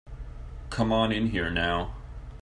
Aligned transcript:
Come 0.71 0.91
on 0.91 1.11
in 1.11 1.27
here 1.27 1.51
now. 1.51 1.93